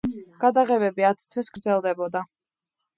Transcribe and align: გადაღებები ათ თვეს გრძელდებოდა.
გადაღებები 0.43 1.07
ათ 1.11 1.23
თვეს 1.35 1.55
გრძელდებოდა. 1.61 2.27